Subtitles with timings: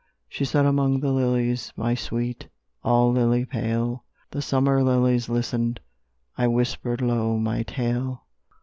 [0.27, 2.47] She sat among the lilies, My sweet,
[2.83, 5.79] all lily pale; The summer lilies listened,
[6.35, 8.25] I whispered low my tale.